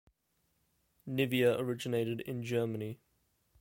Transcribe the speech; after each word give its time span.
Nivea 1.07 1.59
originated 1.59 2.21
in 2.21 2.41
Germany. 2.43 2.97